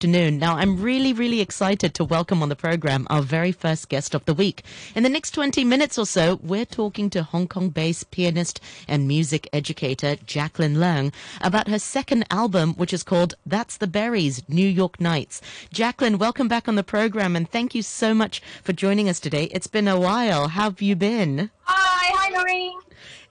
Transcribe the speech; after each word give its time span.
afternoon. 0.00 0.38
Now, 0.38 0.56
I'm 0.56 0.80
really, 0.80 1.12
really 1.12 1.42
excited 1.42 1.92
to 1.92 2.04
welcome 2.04 2.42
on 2.42 2.48
the 2.48 2.56
program 2.56 3.06
our 3.10 3.20
very 3.20 3.52
first 3.52 3.90
guest 3.90 4.14
of 4.14 4.24
the 4.24 4.32
week. 4.32 4.62
In 4.94 5.02
the 5.02 5.10
next 5.10 5.32
20 5.32 5.62
minutes 5.62 5.98
or 5.98 6.06
so, 6.06 6.40
we're 6.42 6.64
talking 6.64 7.10
to 7.10 7.22
Hong 7.22 7.46
Kong 7.46 7.68
based 7.68 8.10
pianist 8.10 8.62
and 8.88 9.06
music 9.06 9.46
educator 9.52 10.16
Jacqueline 10.24 10.76
Leung 10.76 11.12
about 11.42 11.68
her 11.68 11.78
second 11.78 12.24
album, 12.30 12.72
which 12.76 12.94
is 12.94 13.02
called 13.02 13.34
That's 13.44 13.76
the 13.76 13.86
Berries 13.86 14.42
New 14.48 14.66
York 14.66 15.02
Nights. 15.02 15.42
Jacqueline, 15.70 16.16
welcome 16.16 16.48
back 16.48 16.66
on 16.66 16.76
the 16.76 16.82
program 16.82 17.36
and 17.36 17.50
thank 17.50 17.74
you 17.74 17.82
so 17.82 18.14
much 18.14 18.40
for 18.62 18.72
joining 18.72 19.06
us 19.06 19.20
today. 19.20 19.50
It's 19.52 19.66
been 19.66 19.86
a 19.86 20.00
while. 20.00 20.48
How 20.48 20.70
have 20.70 20.80
you 20.80 20.96
been? 20.96 21.50
Hi, 21.64 22.10
hi, 22.16 22.30
Noreen. 22.30 22.80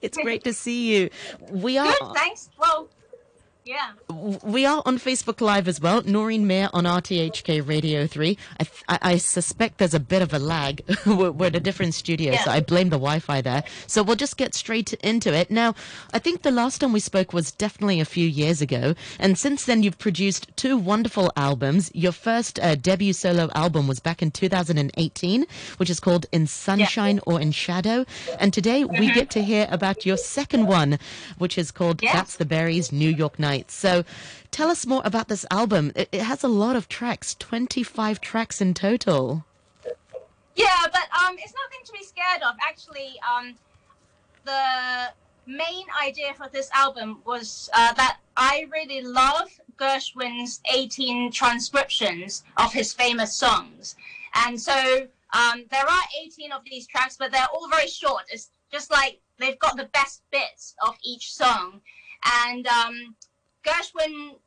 It's 0.04 0.20
great 0.20 0.43
to 0.43 0.54
see 0.54 0.95
you. 0.95 1.09
We 1.49 1.79
are. 1.79 1.95
Good, 1.99 2.13
thanks. 2.13 2.51
Well, 2.59 2.89
yeah. 3.70 3.91
We 4.43 4.65
are 4.65 4.81
on 4.88 4.97
Facebook 4.97 5.41
Live 5.41 5.67
as 5.67 5.79
well. 5.79 6.01
Noreen 6.01 6.47
Mayer 6.47 6.69
on 6.73 6.86
RTHK 6.86 7.68
Radio 7.68 8.07
3. 8.07 8.36
I, 8.59 8.63
th- 8.63 8.83
I, 8.87 9.18
suspect 9.18 9.78
there's 9.78 9.93
a 9.93 10.00
bit 10.00 10.23
of 10.23 10.33
a 10.33 10.39
lag. 10.39 10.82
we're, 11.05 11.29
we're, 11.29 11.45
at 11.45 11.55
a 11.55 11.59
different 11.59 11.93
studio, 11.93 12.33
yeah. 12.33 12.43
so 12.43 12.50
I 12.50 12.61
blame 12.61 12.89
the 12.89 12.97
Wi 12.97 13.19
Fi 13.19 13.42
there. 13.42 13.64
So 13.86 14.01
we'll 14.01 14.15
just 14.15 14.37
get 14.37 14.55
straight 14.55 14.93
into 14.93 15.32
it. 15.32 15.51
Now, 15.51 15.75
I 16.11 16.18
think 16.18 16.42
the 16.42 16.50
last 16.50 16.82
time 16.82 16.93
we 16.93 17.00
spoke 17.00 17.32
was 17.32 17.51
definitely 17.51 18.00
a 18.00 18.05
few 18.05 18.28
years 18.28 18.59
ago. 18.59 18.95
And 19.19 19.37
since 19.37 19.65
then, 19.65 19.83
you've 19.83 20.00
produced 20.00 20.47
two 20.56 20.75
wonderful 20.75 21.31
albums. 21.36 21.92
Your 21.93 22.11
first 22.11 22.59
uh, 22.59 22.73
debut 22.73 23.14
solo 23.14 23.51
album 23.54 23.87
was 23.87 24.00
back 24.00 24.23
in 24.23 24.31
2018, 24.31 25.45
which 25.78 25.92
is 25.92 26.00
called 26.00 26.25
In 26.31 26.47
Sunshine 26.47 27.17
yeah. 27.17 27.21
or 27.28 27.39
in 27.39 27.51
Shadow. 27.51 28.06
And 28.39 28.51
today 28.51 28.81
mm-hmm. 28.81 29.00
we 29.00 29.14
get 29.14 29.29
to 29.31 29.43
hear 29.43 29.67
about 29.70 30.07
your 30.07 30.17
second 30.17 30.65
one, 30.65 30.97
which 31.37 31.56
is 31.56 31.70
called 31.70 32.02
yes. 32.02 32.14
That's 32.14 32.38
the 32.38 32.45
Berries 32.45 32.92
New 32.92 33.09
York 33.09 33.38
Night. 33.38 33.58
So 33.67 34.03
tell 34.52 34.69
us 34.69 34.86
more 34.86 35.02
about 35.03 35.27
this 35.27 35.45
album. 35.52 35.91
It, 35.95 36.09
it 36.11 36.22
has 36.22 36.44
a 36.44 36.47
lot 36.47 36.75
of 36.75 36.88
tracks, 36.88 37.36
25 37.36 38.22
tracks 38.22 38.61
in 38.61 38.73
total. 38.73 39.45
Yeah, 40.55 40.84
but 40.92 41.08
um, 41.23 41.36
it's 41.38 41.53
nothing 41.53 41.86
to 41.86 41.92
be 41.94 42.03
scared 42.03 42.42
of. 42.44 42.56
Actually, 42.61 43.14
um, 43.23 43.56
the 44.45 45.11
main 45.45 45.86
idea 46.06 46.34
for 46.36 46.47
this 46.52 46.69
album 46.73 47.22
was 47.25 47.69
uh, 47.73 47.94
that 47.94 48.17
I 48.38 48.67
really 48.72 49.02
love 49.02 49.50
Gershwin's 49.78 50.62
18 50.73 51.31
transcriptions 51.31 52.44
of 52.58 52.73
his 52.73 52.94
famous 52.94 53.34
songs. 53.34 53.95
And 54.45 54.59
so 54.62 55.08
um, 55.34 55.66
there 55.72 55.86
are 55.86 56.03
18 56.23 56.52
of 56.52 56.62
these 56.66 56.88
tracks, 56.88 57.17
but 57.17 57.31
they're 57.31 57.47
all 57.53 57.69
very 57.69 57.88
short. 57.88 58.23
It's 58.30 58.50
just 58.72 58.91
like 58.91 59.19
they've 59.38 59.59
got 59.59 59.78
the 59.78 59.89
best 59.94 60.22
bits 60.31 60.75
of 60.86 60.95
each 61.03 61.34
song. 61.34 61.81
And 62.45 62.67
um, 62.67 63.16
Gershwin 63.64 64.38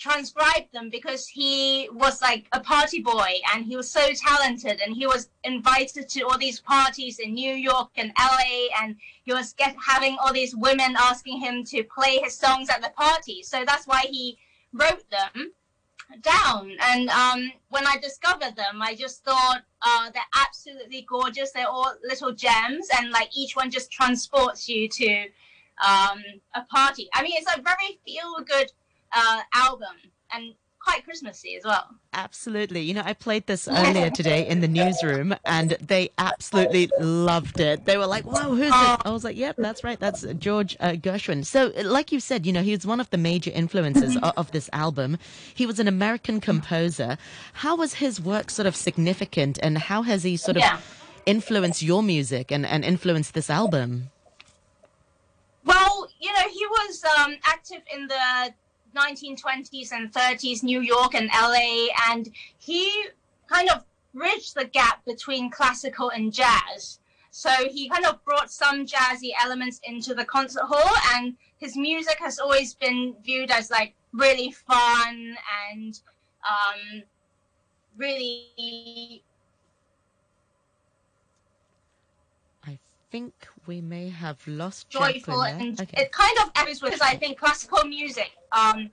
transcribed 0.00 0.72
them 0.72 0.88
because 0.88 1.28
he 1.28 1.88
was 1.92 2.22
like 2.22 2.46
a 2.52 2.60
party 2.60 3.00
boy 3.00 3.34
and 3.52 3.66
he 3.66 3.76
was 3.76 3.88
so 3.90 4.12
talented 4.14 4.80
and 4.80 4.96
he 4.96 5.06
was 5.06 5.28
invited 5.44 6.08
to 6.08 6.22
all 6.22 6.38
these 6.38 6.58
parties 6.58 7.18
in 7.18 7.34
New 7.34 7.54
York 7.54 7.90
and 7.96 8.10
LA 8.18 8.68
and 8.80 8.96
he 9.24 9.34
was 9.34 9.52
get 9.52 9.76
having 9.86 10.16
all 10.18 10.32
these 10.32 10.56
women 10.56 10.96
asking 10.98 11.38
him 11.38 11.62
to 11.64 11.84
play 11.84 12.18
his 12.22 12.34
songs 12.34 12.70
at 12.70 12.80
the 12.80 12.88
party. 12.96 13.42
So 13.42 13.62
that's 13.66 13.86
why 13.86 14.00
he 14.08 14.38
wrote 14.72 15.04
them 15.10 15.52
down. 16.22 16.72
And 16.80 17.10
um, 17.10 17.52
when 17.68 17.86
I 17.86 17.98
discovered 17.98 18.56
them 18.56 18.80
I 18.80 18.94
just 18.94 19.22
thought 19.22 19.60
uh, 19.82 20.10
they're 20.14 20.22
absolutely 20.34 21.04
gorgeous. 21.06 21.52
They're 21.52 21.68
all 21.68 21.92
little 22.02 22.32
gems 22.32 22.88
and 22.96 23.10
like 23.10 23.36
each 23.36 23.54
one 23.54 23.70
just 23.70 23.92
transports 23.92 24.66
you 24.66 24.88
to 24.88 25.26
um, 25.86 26.22
a 26.54 26.62
party. 26.62 27.08
I 27.14 27.22
mean, 27.22 27.32
it's 27.36 27.52
a 27.52 27.60
very 27.60 27.98
feel 28.04 28.44
good 28.44 28.72
uh, 29.12 29.40
album 29.54 29.96
and 30.32 30.54
quite 30.80 31.04
Christmassy 31.04 31.56
as 31.56 31.64
well. 31.64 31.86
Absolutely. 32.14 32.80
You 32.80 32.94
know, 32.94 33.02
I 33.04 33.12
played 33.12 33.46
this 33.46 33.68
earlier 33.70 34.10
today 34.10 34.48
in 34.48 34.60
the 34.60 34.68
newsroom 34.68 35.34
and 35.44 35.70
they 35.80 36.10
absolutely 36.18 36.90
loved 36.98 37.60
it. 37.60 37.84
They 37.84 37.96
were 37.96 38.06
like, 38.06 38.24
whoa, 38.24 38.54
who's 38.54 38.72
oh. 38.72 38.94
it? 38.94 39.06
I 39.06 39.10
was 39.10 39.22
like, 39.22 39.36
yep, 39.36 39.56
that's 39.58 39.84
right. 39.84 40.00
That's 40.00 40.22
George 40.38 40.76
uh, 40.80 40.92
Gershwin. 40.92 41.44
So, 41.44 41.72
like 41.84 42.12
you 42.12 42.20
said, 42.20 42.46
you 42.46 42.52
know, 42.52 42.62
he 42.62 42.72
was 42.72 42.86
one 42.86 43.00
of 43.00 43.10
the 43.10 43.18
major 43.18 43.50
influences 43.54 44.16
of, 44.16 44.32
of 44.36 44.52
this 44.52 44.70
album. 44.72 45.18
He 45.54 45.66
was 45.66 45.78
an 45.78 45.86
American 45.88 46.40
composer. 46.40 47.18
How 47.52 47.76
was 47.76 47.94
his 47.94 48.20
work 48.20 48.50
sort 48.50 48.66
of 48.66 48.74
significant 48.74 49.58
and 49.62 49.78
how 49.78 50.02
has 50.02 50.22
he 50.22 50.36
sort 50.36 50.56
of 50.56 50.62
yeah. 50.62 50.80
influenced 51.26 51.82
your 51.82 52.02
music 52.02 52.50
and, 52.50 52.64
and 52.64 52.84
influenced 52.84 53.34
this 53.34 53.50
album? 53.50 54.10
Well, 55.70 56.08
you 56.18 56.32
know, 56.32 56.48
he 56.52 56.66
was 56.66 57.04
um, 57.16 57.36
active 57.46 57.82
in 57.94 58.08
the 58.08 58.52
1920s 58.96 59.92
and 59.92 60.12
30s, 60.12 60.64
New 60.64 60.80
York 60.80 61.14
and 61.14 61.30
LA, 61.32 61.86
and 62.10 62.28
he 62.58 63.04
kind 63.46 63.68
of 63.70 63.84
bridged 64.12 64.56
the 64.56 64.64
gap 64.64 65.04
between 65.04 65.48
classical 65.48 66.10
and 66.10 66.32
jazz. 66.32 66.98
So 67.30 67.50
he 67.70 67.88
kind 67.88 68.04
of 68.04 68.24
brought 68.24 68.50
some 68.50 68.84
jazzy 68.84 69.30
elements 69.40 69.80
into 69.84 70.12
the 70.12 70.24
concert 70.24 70.64
hall, 70.64 70.96
and 71.14 71.36
his 71.58 71.76
music 71.76 72.18
has 72.18 72.40
always 72.40 72.74
been 72.74 73.14
viewed 73.22 73.52
as 73.52 73.70
like 73.70 73.94
really 74.12 74.50
fun 74.50 75.36
and 75.70 76.00
um, 76.42 77.02
really 77.96 79.22
I 82.66 82.76
think 83.12 83.32
we 83.70 83.80
may 83.80 84.08
have 84.08 84.40
lost 84.48 84.90
joyful 84.90 85.42
and 85.42 85.80
okay. 85.80 86.02
it 86.02 86.10
kind 86.10 86.36
of 86.42 86.50
echoes 86.56 86.82
with 86.82 87.00
I 87.00 87.14
think 87.14 87.38
classical 87.38 87.84
music. 87.84 88.32
Um, 88.50 88.90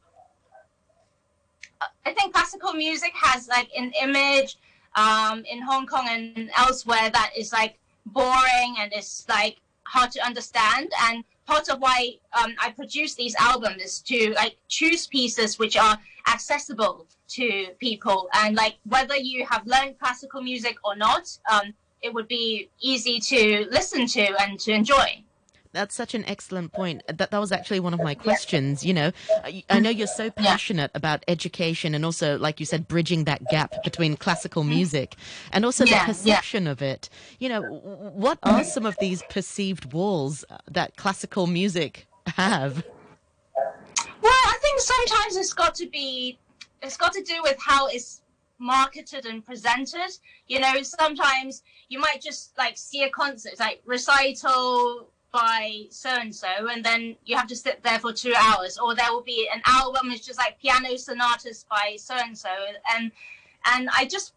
I 2.06 2.12
think 2.14 2.32
classical 2.32 2.74
music 2.74 3.14
has 3.16 3.48
like 3.48 3.70
an 3.76 3.92
image 4.04 4.58
um, 4.96 5.44
in 5.52 5.64
Hong 5.64 5.88
Kong 5.88 6.06
and 6.08 6.52
elsewhere 6.56 7.10
that 7.18 7.32
is 7.36 7.52
like 7.52 7.80
boring 8.06 8.72
and 8.80 8.94
it's 8.94 9.26
like 9.28 9.56
hard 9.94 10.12
to 10.12 10.20
understand. 10.24 10.92
And 11.06 11.24
part 11.48 11.70
of 11.70 11.80
why 11.80 12.00
um, 12.40 12.54
I 12.62 12.70
produce 12.70 13.16
these 13.16 13.36
albums 13.40 13.82
is 13.82 14.00
to 14.12 14.34
like 14.36 14.58
choose 14.68 15.08
pieces 15.08 15.58
which 15.58 15.76
are 15.76 15.98
accessible 16.28 17.08
to 17.30 17.48
people 17.80 18.30
and 18.42 18.56
like 18.56 18.76
whether 18.86 19.16
you 19.16 19.44
have 19.44 19.66
learned 19.66 19.98
classical 19.98 20.44
music 20.44 20.78
or 20.84 20.96
not. 20.96 21.26
Um, 21.52 21.74
it 22.08 22.14
would 22.14 22.28
be 22.28 22.70
easy 22.80 23.20
to 23.20 23.68
listen 23.70 24.08
to 24.08 24.42
and 24.42 24.60
to 24.62 24.72
enjoy. 24.72 25.24
That's 25.74 25.94
such 25.94 26.16
an 26.16 26.26
excellent 26.26 26.72
point. 26.72 27.04
That 27.08 27.30
that 27.30 27.38
was 27.38 27.52
actually 27.52 27.82
one 27.82 27.94
of 27.94 28.02
my 28.02 28.16
questions. 28.16 28.86
You 28.86 28.94
know, 28.94 29.12
I 29.70 29.80
know 29.80 29.90
you're 29.92 30.08
so 30.08 30.32
passionate 30.32 30.90
yeah. 30.94 30.98
about 30.98 31.24
education 31.28 31.94
and 31.94 32.04
also, 32.06 32.38
like 32.40 32.60
you 32.60 32.66
said, 32.66 32.88
bridging 32.88 33.26
that 33.26 33.46
gap 33.50 33.84
between 33.84 34.16
classical 34.16 34.64
mm-hmm. 34.64 34.76
music 34.76 35.16
and 35.52 35.66
also 35.66 35.86
yeah, 35.86 36.00
the 36.00 36.14
perception 36.14 36.66
yeah. 36.66 36.72
of 36.72 36.82
it. 36.82 37.10
You 37.38 37.50
know, 37.50 37.62
what 37.62 38.40
are 38.44 38.64
some 38.64 38.86
of 38.86 38.96
these 39.00 39.22
perceived 39.30 39.94
walls 39.94 40.46
that 40.72 40.96
classical 40.96 41.46
music 41.46 42.08
have? 42.26 42.84
Well, 44.22 44.42
I 44.54 44.58
think 44.62 44.80
sometimes 44.80 45.36
it's 45.36 45.54
got 45.54 45.76
to 45.76 45.88
be, 45.88 46.40
it's 46.82 46.98
got 46.98 47.14
to 47.14 47.22
do 47.22 47.36
with 47.44 47.58
how 47.60 47.88
it's 47.88 48.22
marketed 48.60 49.26
and 49.26 49.46
presented. 49.46 50.18
You 50.48 50.60
know, 50.60 50.82
sometimes 50.82 51.64
you 51.90 52.00
might 52.00 52.22
just 52.22 52.58
like 52.58 52.78
see 52.78 53.04
a 53.04 53.10
concert, 53.10 53.60
like 53.60 53.82
recital 53.86 55.10
by 55.32 55.84
so 55.90 56.10
and 56.10 56.34
so, 56.34 56.48
and 56.72 56.84
then 56.84 57.16
you 57.26 57.36
have 57.36 57.48
to 57.48 57.56
sit 57.56 57.84
there 57.84 58.00
for 58.00 58.14
two 58.14 58.34
hours, 58.36 58.78
or 58.78 58.96
there 58.96 59.12
will 59.12 59.24
be 59.24 59.50
an 59.54 59.62
album 59.66 60.12
it's 60.12 60.26
just 60.26 60.40
like 60.40 60.60
piano 60.60 60.98
sonatas 60.98 61.66
by 61.70 61.96
so 61.98 62.16
and 62.16 62.38
so, 62.38 62.50
and 62.96 63.12
and 63.66 63.90
I 63.96 64.06
just 64.06 64.34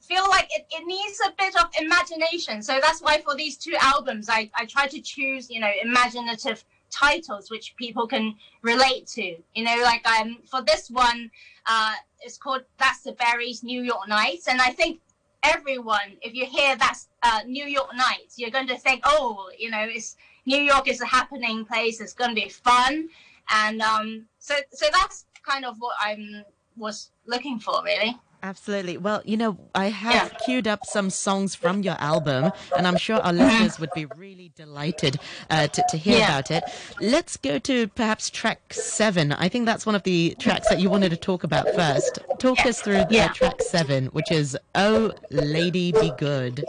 feel 0.00 0.28
like 0.28 0.48
it, 0.50 0.66
it 0.70 0.84
needs 0.84 1.20
a 1.26 1.32
bit 1.38 1.54
of 1.56 1.68
imagination. 1.80 2.60
So 2.62 2.78
that's 2.82 3.00
why 3.00 3.20
for 3.20 3.34
these 3.36 3.56
two 3.56 3.74
albums, 3.80 4.28
I, 4.28 4.50
I 4.54 4.66
try 4.66 4.86
to 4.88 5.00
choose, 5.00 5.48
you 5.48 5.60
know, 5.60 5.70
imaginative 5.82 6.64
titles 6.92 7.50
which 7.50 7.74
people 7.76 8.06
can 8.06 8.34
relate 8.62 9.06
to. 9.08 9.36
You 9.54 9.64
know, 9.64 9.76
like 9.82 10.06
um 10.08 10.38
for 10.50 10.62
this 10.62 10.90
one, 10.90 11.30
uh, 11.66 11.94
it's 12.20 12.38
called 12.38 12.62
That's 12.78 13.00
the 13.02 13.12
Berries 13.12 13.62
New 13.62 13.82
York 13.82 14.08
Nights, 14.08 14.46
and 14.48 14.60
I 14.60 14.70
think 14.70 15.00
everyone, 15.42 16.16
if 16.22 16.34
you 16.34 16.46
hear 16.46 16.76
that's 16.76 17.08
uh, 17.22 17.40
New 17.46 17.66
York 17.66 17.94
Nights, 17.96 18.38
you're 18.38 18.50
going 18.50 18.68
to 18.68 18.78
think, 18.78 19.02
oh, 19.04 19.50
you 19.58 19.70
know, 19.70 19.84
it's 19.88 20.16
New 20.46 20.60
York 20.60 20.88
is 20.88 21.00
a 21.00 21.06
happening 21.06 21.64
place. 21.64 22.00
It's 22.00 22.12
going 22.12 22.30
to 22.30 22.40
be 22.40 22.48
fun, 22.48 23.08
and 23.50 23.80
um, 23.80 24.26
so 24.38 24.54
so 24.72 24.86
that's 24.92 25.26
kind 25.42 25.64
of 25.64 25.76
what 25.78 25.96
I'm 26.00 26.44
was 26.76 27.10
looking 27.26 27.58
for, 27.58 27.82
really. 27.84 28.16
Absolutely. 28.44 28.96
Well, 28.98 29.22
you 29.24 29.36
know, 29.36 29.56
I 29.72 29.86
have 29.90 30.32
yeah. 30.32 30.38
queued 30.44 30.66
up 30.66 30.84
some 30.84 31.10
songs 31.10 31.54
from 31.54 31.82
your 31.82 31.94
album, 32.00 32.50
and 32.76 32.88
I'm 32.88 32.96
sure 32.96 33.16
our 33.16 33.32
listeners 33.32 33.78
would 33.78 33.92
be 33.94 34.06
really 34.16 34.50
delighted 34.56 35.20
uh, 35.48 35.68
to, 35.68 35.84
to 35.90 35.96
hear 35.96 36.18
yeah. 36.18 36.26
about 36.26 36.50
it. 36.50 36.64
Let's 37.00 37.36
go 37.36 37.60
to 37.60 37.86
perhaps 37.88 38.30
track 38.30 38.74
seven. 38.74 39.30
I 39.30 39.48
think 39.48 39.66
that's 39.66 39.86
one 39.86 39.94
of 39.94 40.02
the 40.02 40.34
tracks 40.40 40.68
that 40.70 40.80
you 40.80 40.90
wanted 40.90 41.10
to 41.10 41.16
talk 41.16 41.44
about 41.44 41.68
first. 41.76 42.18
Talk 42.40 42.58
yeah. 42.58 42.68
us 42.68 42.82
through 42.82 43.04
the, 43.08 43.30
track 43.32 43.62
seven, 43.62 44.06
which 44.06 44.32
is 44.32 44.58
Oh 44.74 45.12
Lady 45.30 45.92
Be 45.92 46.12
Good. 46.18 46.64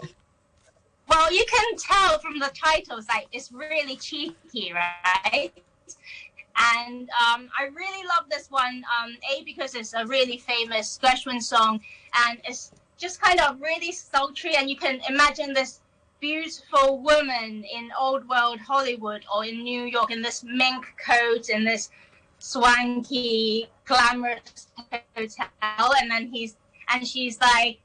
Well, 1.10 1.34
you 1.34 1.44
can 1.52 1.78
tell 1.78 2.20
from 2.20 2.38
the 2.38 2.52
titles, 2.54 3.08
like, 3.08 3.28
it's 3.32 3.52
really 3.52 3.96
cheeky, 3.96 4.74
right? 4.74 5.52
And 6.56 7.10
um, 7.10 7.50
I 7.58 7.66
really 7.74 8.08
love 8.08 8.30
this 8.30 8.50
one. 8.52 8.84
Um, 9.02 9.18
a 9.32 9.44
because 9.44 9.76
it's 9.76 9.94
a 9.94 10.06
really 10.06 10.38
famous 10.38 11.00
Gershwin 11.04 11.42
song, 11.42 11.82
and 12.28 12.40
it's 12.44 12.72
just 12.98 13.22
kind 13.22 13.40
of 13.40 13.60
really 13.60 13.92
sultry, 13.92 14.56
and 14.56 14.70
you 14.70 14.78
can 14.78 15.02
imagine 15.10 15.54
this 15.54 15.82
beautiful 16.20 17.02
woman 17.02 17.66
in 17.66 17.92
old 18.00 18.28
world 18.30 18.60
Hollywood 18.60 19.26
or 19.34 19.46
in 19.46 19.64
New 19.64 19.84
York 19.84 20.10
in 20.12 20.22
this 20.22 20.44
mink 20.44 20.86
coat 21.06 21.50
and 21.50 21.68
this 21.68 21.90
swanky, 22.40 23.70
glamorous 23.86 24.68
hotel, 25.16 25.94
and 26.00 26.10
then 26.10 26.28
he's 26.28 26.56
and 26.90 27.08
she's 27.08 27.40
like, 27.42 27.80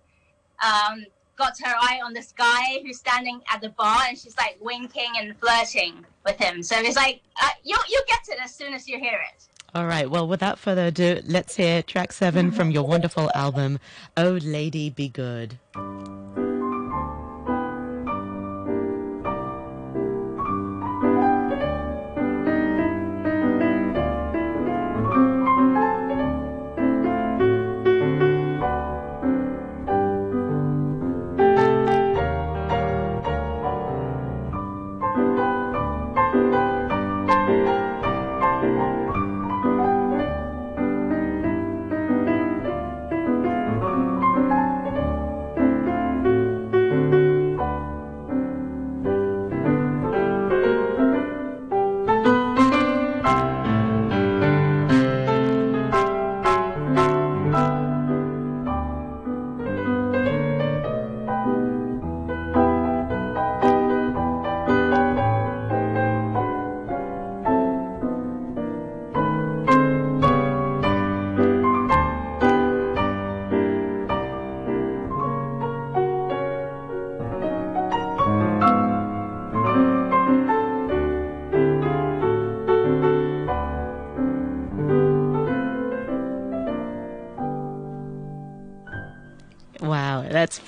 um, 0.63 1.07
got 1.39 1.57
her 1.65 1.75
eye 1.81 2.01
on 2.05 2.13
this 2.13 2.33
guy 2.37 2.81
who's 2.83 2.99
standing 2.99 3.41
at 3.51 3.61
the 3.61 3.71
bar, 3.71 4.03
and 4.09 4.19
she's 4.19 4.37
like 4.37 4.59
winking 4.61 5.13
and 5.17 5.39
flirting 5.39 6.05
with 6.27 6.37
him. 6.37 6.63
So 6.63 6.77
it's 6.79 6.97
like 6.97 7.23
uh, 7.43 7.49
you 7.65 7.77
you 7.89 8.03
get 8.09 8.29
it 8.29 8.43
as 8.43 8.55
soon 8.55 8.75
as 8.75 8.89
you 8.89 8.99
hear 8.99 9.21
it. 9.35 9.47
All 9.75 9.87
right. 9.87 10.11
Well, 10.11 10.27
without 10.27 10.59
further 10.59 10.87
ado, 10.87 11.21
let's 11.27 11.55
hear 11.57 11.83
track 11.83 12.13
seven 12.13 12.51
from 12.51 12.71
your 12.71 12.85
wonderful 12.85 13.31
album, 13.35 13.79
"Oh 14.17 14.39
Lady 14.43 14.91
Be 14.91 15.09
Good." 15.09 15.59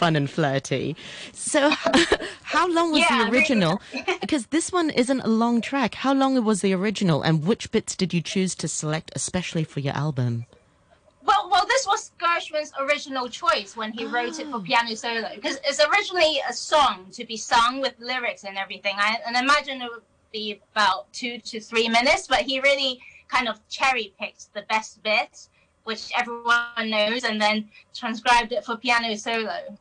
Fun 0.01 0.17
and 0.17 0.31
flirty. 0.31 0.97
So, 1.35 1.71
how 2.43 2.67
long 2.73 2.91
was 2.91 3.01
yeah, 3.01 3.25
the 3.25 3.31
original? 3.31 3.83
because 4.23 4.47
this 4.47 4.73
one 4.73 4.89
isn't 4.89 5.21
a 5.21 5.29
long 5.29 5.61
track. 5.61 5.95
How 5.95 6.15
long 6.15 6.43
was 6.43 6.63
the 6.63 6.73
original, 6.73 7.21
and 7.21 7.45
which 7.47 7.71
bits 7.71 7.95
did 7.95 8.15
you 8.15 8.23
choose 8.23 8.55
to 8.57 8.67
select, 8.67 9.13
especially 9.15 9.63
for 9.63 9.81
your 9.81 9.95
album? 9.95 10.47
Well, 11.23 11.51
well, 11.53 11.67
this 11.67 11.87
was 11.87 12.13
Gershwin's 12.19 12.73
original 12.81 13.29
choice 13.29 13.77
when 13.77 13.93
he 13.93 14.07
oh. 14.07 14.11
wrote 14.11 14.41
it 14.41 14.49
for 14.49 14.57
oh. 14.57 14.61
piano 14.61 14.97
solo, 14.97 15.29
because 15.35 15.59
it's 15.67 15.85
originally 15.85 16.41
a 16.49 16.55
song 16.55 17.07
to 17.13 17.27
be 17.27 17.37
sung 17.37 17.83
with 17.83 17.95
lyrics 17.99 18.45
and 18.45 18.57
everything. 18.57 18.95
I, 18.97 19.19
and 19.27 19.37
imagine 19.37 19.83
it 19.83 19.91
would 19.91 20.09
be 20.33 20.63
about 20.73 21.13
two 21.13 21.39
to 21.41 21.61
three 21.61 21.91
minutes, 21.91 22.27
but 22.27 22.41
he 22.41 22.59
really 22.61 23.01
kind 23.29 23.49
of 23.49 23.57
cherry 23.69 24.15
picked 24.19 24.55
the 24.55 24.63
best 24.63 25.03
bits 25.03 25.51
which 25.85 26.11
everyone 26.17 26.87
knows, 26.87 27.25
and 27.25 27.41
then 27.41 27.69
transcribed 27.95 28.53
it 28.53 28.65
for 28.65 28.77
piano 28.77 29.17
solo. 29.17 29.79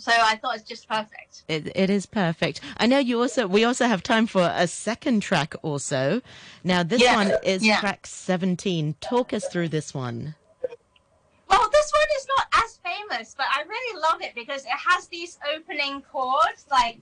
So 0.00 0.12
I 0.12 0.36
thought 0.36 0.56
it's 0.56 0.64
just 0.66 0.88
perfect. 0.88 1.42
It, 1.46 1.70
it 1.76 1.90
is 1.90 2.06
perfect. 2.06 2.62
I 2.78 2.86
know 2.86 2.98
you 2.98 3.20
also. 3.20 3.46
We 3.46 3.64
also 3.64 3.84
have 3.84 4.02
time 4.02 4.26
for 4.26 4.50
a 4.54 4.66
second 4.66 5.20
track. 5.20 5.54
Also, 5.60 6.22
now 6.64 6.82
this 6.82 7.02
yeah. 7.02 7.14
one 7.14 7.32
is 7.44 7.62
yeah. 7.62 7.80
track 7.80 8.06
seventeen. 8.06 8.94
Talk 9.02 9.34
us 9.34 9.46
through 9.48 9.68
this 9.68 9.92
one. 9.92 10.34
Well, 11.50 11.68
this 11.70 11.92
one 11.92 12.08
is 12.16 12.26
not 12.34 12.46
as 12.64 12.78
famous, 12.82 13.34
but 13.36 13.44
I 13.54 13.62
really 13.68 14.00
love 14.00 14.22
it 14.22 14.34
because 14.34 14.62
it 14.64 14.70
has 14.70 15.06
these 15.08 15.38
opening 15.54 16.00
chords 16.10 16.64
like. 16.70 17.00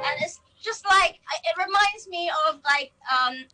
And 0.00 0.16
it's 0.20 0.40
just 0.60 0.84
like 0.84 1.14
it 1.44 1.56
reminds 1.56 2.08
me 2.08 2.28
of 2.48 2.58
like 2.64 2.92
um, 3.08 3.44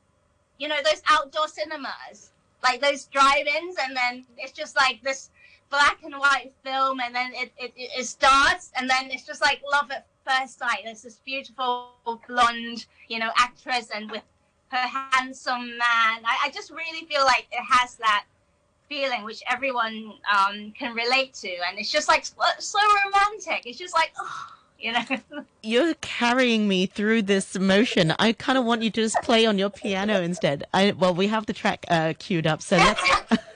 you 0.59 0.69
know 0.69 0.77
those 0.85 1.03
outdoor 1.11 1.49
cinemas, 1.49 2.31
like 2.62 2.81
those 2.81 3.05
drive-ins, 3.06 3.77
and 3.83 3.97
then 3.97 4.25
it's 4.39 4.53
just 4.53 4.77
like 4.77 5.03
this 5.03 5.31
black 5.71 5.99
and 6.05 6.15
white 6.15 6.53
film, 6.62 7.01
and 7.01 7.15
then 7.15 7.33
it, 7.35 7.53
it, 7.56 7.73
it 7.77 8.06
starts, 8.06 8.71
and 8.77 8.89
then 8.89 9.11
it's 9.11 9.25
just 9.27 9.41
like 9.41 9.61
love 9.71 9.91
at 9.91 10.06
first 10.27 10.59
sight. 10.59 10.83
There's 10.85 11.03
this 11.03 11.21
beautiful 11.25 11.91
blonde, 12.29 12.87
you 13.09 13.19
know, 13.19 13.31
actress, 13.37 13.91
and 13.95 14.11
with 14.11 14.23
her 14.69 14.89
handsome 15.12 15.77
man. 15.79 16.25
I, 16.25 16.39
I 16.45 16.51
just 16.53 16.71
really 16.71 17.06
feel 17.06 17.25
like 17.25 17.47
it 17.51 17.65
has 17.69 17.97
that 17.97 18.25
feeling 18.89 19.25
which 19.25 19.43
everyone 19.51 20.15
um, 20.33 20.73
can 20.79 20.95
relate 20.95 21.35
to, 21.35 21.51
and 21.69 21.79
it's 21.79 21.91
just 21.91 22.09
like 22.09 22.25
so 22.25 22.79
romantic. 23.05 23.67
It's 23.67 23.79
just 23.79 23.95
like. 23.95 24.12
Oh, 24.19 24.47
you 24.79 24.93
know. 24.93 25.05
You're 25.62 25.94
carrying 25.94 26.69
me 26.69 26.87
through 26.87 27.23
this 27.23 27.59
motion. 27.59 28.15
I 28.19 28.32
kind 28.32 28.59
of 28.59 28.65
want 28.65 28.82
you 28.82 28.91
to 28.91 29.00
just 29.03 29.17
play 29.23 29.47
on 29.47 29.59
your 29.59 29.71
piano 29.71 30.21
instead. 30.21 30.65
I 30.73 30.93
well, 30.93 31.15
we 31.15 31.29
have 31.29 31.47
the 31.47 31.53
track 31.53 31.85
uh, 31.88 32.15
queued 32.19 32.47
up, 32.47 32.62
so 32.62 32.76
let's 32.76 33.03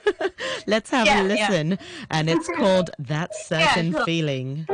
let's 0.67 0.89
have 0.89 1.05
yeah, 1.05 1.21
a 1.21 1.23
listen. 1.23 1.71
Yeah. 1.71 1.77
And 2.09 2.29
it's 2.29 2.47
called 2.47 2.91
"That 2.97 3.35
Certain 3.35 3.87
yeah, 3.87 3.93
cool. 3.93 4.05
Feeling." 4.05 4.65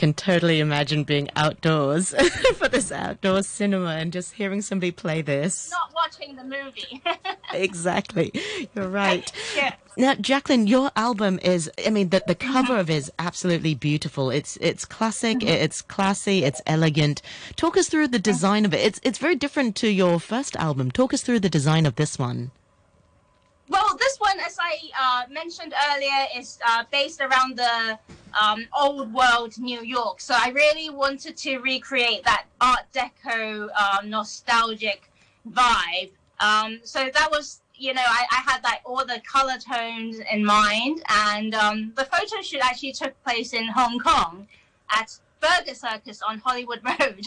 Can 0.00 0.14
totally 0.14 0.60
imagine 0.60 1.04
being 1.04 1.28
outdoors 1.36 2.14
for 2.54 2.68
this 2.68 2.90
outdoor 2.90 3.42
cinema 3.42 3.90
and 3.90 4.14
just 4.14 4.32
hearing 4.32 4.62
somebody 4.62 4.90
play 4.90 5.20
this. 5.20 5.70
Not 5.70 5.92
watching 5.94 6.36
the 6.36 6.42
movie. 6.42 7.02
exactly. 7.52 8.32
You're 8.74 8.88
right. 8.88 9.30
yeah. 9.54 9.74
Now, 9.98 10.14
Jacqueline, 10.14 10.66
your 10.66 10.90
album 10.96 11.38
is, 11.42 11.70
I 11.86 11.90
mean, 11.90 12.08
the, 12.08 12.22
the 12.26 12.34
cover 12.34 12.78
of 12.78 12.88
it 12.88 12.94
is 12.94 13.12
absolutely 13.18 13.74
beautiful. 13.74 14.30
It's, 14.30 14.56
it's 14.62 14.86
classic, 14.86 15.40
mm-hmm. 15.40 15.48
it's 15.48 15.82
classy, 15.82 16.44
it's 16.44 16.62
elegant. 16.66 17.20
Talk 17.56 17.76
us 17.76 17.90
through 17.90 18.08
the 18.08 18.18
design 18.18 18.64
of 18.64 18.72
it. 18.72 18.80
It's, 18.80 19.00
it's 19.02 19.18
very 19.18 19.36
different 19.36 19.76
to 19.76 19.88
your 19.90 20.18
first 20.18 20.56
album. 20.56 20.90
Talk 20.90 21.12
us 21.12 21.20
through 21.20 21.40
the 21.40 21.50
design 21.50 21.84
of 21.84 21.96
this 21.96 22.18
one. 22.18 22.52
Well, 23.68 23.96
this 23.98 24.16
one, 24.16 24.40
as 24.40 24.56
I 24.58 24.78
uh, 24.98 25.30
mentioned 25.30 25.74
earlier, 25.92 26.26
is 26.34 26.58
uh, 26.66 26.84
based 26.90 27.20
around 27.20 27.56
the 27.58 27.98
um, 28.40 28.66
old 28.78 29.12
world 29.12 29.58
New 29.58 29.82
York. 29.82 30.20
So 30.20 30.34
I 30.36 30.50
really 30.50 30.90
wanted 30.90 31.36
to 31.38 31.58
recreate 31.58 32.24
that 32.24 32.46
Art 32.60 32.84
Deco 32.92 33.68
um, 33.74 34.10
nostalgic 34.10 35.10
vibe. 35.48 36.10
Um, 36.40 36.80
so 36.82 37.10
that 37.12 37.28
was, 37.30 37.60
you 37.74 37.94
know, 37.94 38.04
I, 38.04 38.24
I, 38.30 38.50
had 38.50 38.64
like 38.64 38.80
all 38.84 39.04
the 39.04 39.20
color 39.30 39.56
tones 39.58 40.20
in 40.32 40.44
mind, 40.44 41.02
and 41.08 41.54
um, 41.54 41.92
the 41.96 42.04
photo 42.06 42.40
shoot 42.40 42.64
actually 42.64 42.92
took 42.92 43.12
place 43.24 43.52
in 43.52 43.68
Hong 43.68 43.98
Kong 43.98 44.48
at 44.90 45.18
Burger 45.40 45.74
Circus 45.74 46.22
on 46.22 46.38
Hollywood 46.38 46.80
Road. 47.00 47.26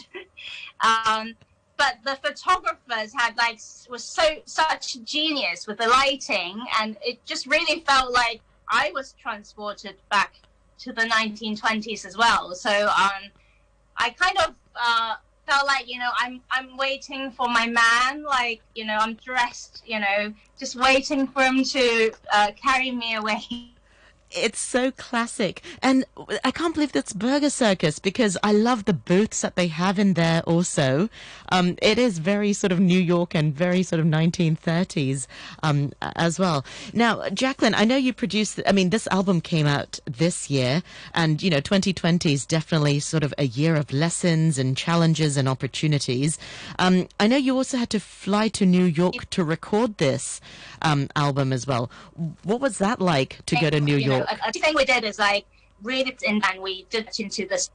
Um, 0.80 1.34
but 1.76 1.98
the 2.04 2.16
photographers 2.16 3.12
had 3.16 3.36
like 3.36 3.58
was 3.90 4.04
so 4.04 4.22
such 4.44 5.02
genius 5.04 5.66
with 5.66 5.78
the 5.78 5.88
lighting 5.88 6.62
and 6.80 6.96
it 7.02 7.24
just 7.24 7.46
really 7.46 7.80
felt 7.80 8.12
like 8.12 8.40
i 8.68 8.90
was 8.94 9.14
transported 9.20 9.96
back 10.10 10.34
to 10.78 10.92
the 10.92 11.02
1920s 11.02 12.04
as 12.04 12.16
well. 12.16 12.54
So 12.54 12.70
um 12.88 13.30
i 13.96 14.10
kind 14.10 14.36
of 14.38 14.54
uh 14.76 15.14
felt 15.46 15.66
like 15.66 15.88
you 15.88 15.98
know 15.98 16.10
i'm 16.18 16.40
i'm 16.50 16.76
waiting 16.76 17.30
for 17.30 17.48
my 17.48 17.66
man 17.66 18.22
like 18.24 18.60
you 18.74 18.84
know 18.84 18.96
i'm 18.96 19.14
dressed 19.14 19.82
you 19.86 20.00
know 20.00 20.32
just 20.58 20.76
waiting 20.76 21.26
for 21.26 21.42
him 21.42 21.62
to 21.62 22.12
uh, 22.32 22.50
carry 22.60 22.90
me 22.90 23.14
away 23.14 23.40
it's 24.34 24.58
so 24.58 24.90
classic. 24.90 25.62
And 25.82 26.04
I 26.44 26.50
can't 26.50 26.74
believe 26.74 26.92
that's 26.92 27.12
Burger 27.12 27.50
Circus 27.50 27.98
because 27.98 28.36
I 28.42 28.52
love 28.52 28.84
the 28.84 28.92
booths 28.92 29.40
that 29.42 29.56
they 29.56 29.68
have 29.68 29.98
in 29.98 30.14
there 30.14 30.42
also. 30.42 31.08
Um, 31.50 31.76
it 31.80 31.98
is 31.98 32.18
very 32.18 32.52
sort 32.52 32.72
of 32.72 32.80
New 32.80 32.98
York 32.98 33.34
and 33.34 33.54
very 33.54 33.82
sort 33.82 34.00
of 34.00 34.06
1930s 34.06 35.26
um, 35.62 35.92
as 36.02 36.38
well. 36.38 36.64
Now, 36.92 37.28
Jacqueline, 37.30 37.74
I 37.74 37.84
know 37.84 37.96
you 37.96 38.12
produced, 38.12 38.60
I 38.66 38.72
mean, 38.72 38.90
this 38.90 39.06
album 39.08 39.40
came 39.40 39.66
out 39.66 40.00
this 40.04 40.50
year 40.50 40.82
and, 41.14 41.42
you 41.42 41.50
know, 41.50 41.60
2020 41.60 42.32
is 42.32 42.46
definitely 42.46 43.00
sort 43.00 43.22
of 43.22 43.32
a 43.38 43.46
year 43.46 43.76
of 43.76 43.92
lessons 43.92 44.58
and 44.58 44.76
challenges 44.76 45.36
and 45.36 45.48
opportunities. 45.48 46.38
Um, 46.78 47.08
I 47.20 47.26
know 47.26 47.36
you 47.36 47.56
also 47.56 47.76
had 47.76 47.90
to 47.90 48.00
fly 48.00 48.48
to 48.48 48.66
New 48.66 48.84
York 48.84 49.30
to 49.30 49.44
record 49.44 49.98
this 49.98 50.40
um, 50.82 51.08
album 51.16 51.52
as 51.52 51.66
well. 51.66 51.90
What 52.42 52.60
was 52.60 52.78
that 52.78 53.00
like 53.00 53.44
to 53.46 53.56
go 53.56 53.70
to 53.70 53.80
New 53.80 53.96
York? 53.96 54.23
A, 54.24 54.48
a 54.48 54.52
thing 54.52 54.74
we 54.74 54.84
did 54.84 55.04
is 55.04 55.18
like 55.18 55.46
read 55.82 56.08
it 56.08 56.22
in 56.22 56.40
and 56.50 56.60
we 56.60 56.86
did 56.90 57.06
it 57.08 57.20
into 57.20 57.46
this. 57.46 57.70